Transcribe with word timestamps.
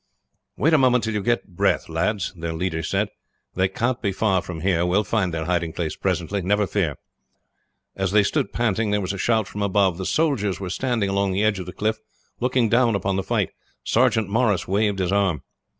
"Wait 0.57 0.73
a 0.73 0.79
moment 0.79 1.03
till 1.03 1.13
you 1.13 1.21
get 1.21 1.47
breath, 1.55 1.87
lads," 1.87 2.33
their 2.35 2.53
leader 2.55 2.81
said. 2.81 3.09
"They 3.53 3.67
can't 3.67 4.01
be 4.01 4.11
far 4.11 4.41
from 4.41 4.61
here. 4.61 4.83
We 4.83 4.89
will 4.89 5.03
find 5.03 5.31
their 5.31 5.45
hiding 5.45 5.73
place 5.73 5.95
presently, 5.95 6.41
never 6.41 6.65
fear." 6.65 6.97
As 7.95 8.09
they 8.11 8.23
stood 8.23 8.51
panting 8.51 8.89
there 8.89 8.99
was 8.99 9.13
a 9.13 9.19
shout 9.19 9.45
from 9.47 9.61
above. 9.61 9.99
The 9.99 10.07
soldiers 10.07 10.59
were 10.59 10.71
standing 10.71 11.11
along 11.11 11.33
the 11.33 11.43
edge 11.43 11.59
of 11.59 11.67
the 11.67 11.71
cliff, 11.71 11.99
looking 12.39 12.67
down 12.67 12.95
upon 12.95 13.15
the 13.15 13.21
fight. 13.21 13.51
Sergeant 13.83 14.27
Morris 14.27 14.67
waved 14.67 14.97
his 14.97 15.11
arm. 15.11 15.43